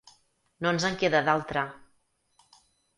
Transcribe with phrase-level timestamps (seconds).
[0.65, 1.67] No ens en queda d’altre.